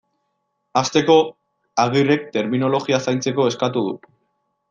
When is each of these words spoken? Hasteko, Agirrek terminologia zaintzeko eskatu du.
Hasteko, 0.79 1.17
Agirrek 1.83 2.25
terminologia 2.39 3.01
zaintzeko 3.11 3.49
eskatu 3.53 3.87
du. 3.91 3.95